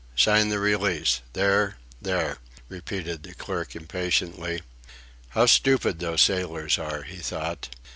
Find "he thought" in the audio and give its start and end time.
7.03-7.69